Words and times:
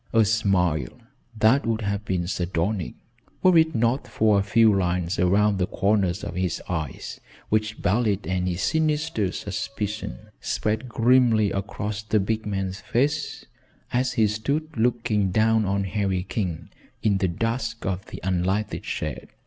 A 0.13 0.25
smile 0.25 0.99
that 1.37 1.67
would 1.67 1.81
have 1.81 2.03
been 2.05 2.25
sardonic, 2.25 2.95
were 3.43 3.55
it 3.55 3.75
not 3.75 4.07
for 4.07 4.39
a 4.39 4.41
few 4.41 4.73
lines 4.73 5.19
around 5.19 5.59
the 5.59 5.67
corners 5.67 6.23
of 6.23 6.33
his 6.33 6.59
eyes 6.67 7.21
which 7.49 7.83
belied 7.83 8.25
any 8.25 8.55
sinister 8.55 9.31
suspicion, 9.31 10.17
spread 10.39 10.89
grimly 10.89 11.51
across 11.51 12.01
the 12.01 12.19
big 12.19 12.47
man's 12.47 12.79
face 12.81 13.45
as 13.93 14.13
he 14.13 14.25
stood 14.25 14.75
looking 14.75 15.29
down 15.29 15.65
on 15.65 15.83
Harry 15.83 16.23
King 16.23 16.69
in 17.03 17.19
the 17.19 17.27
dusk 17.27 17.85
of 17.85 18.07
the 18.07 18.19
unlighted 18.23 18.83
shed. 18.83 19.27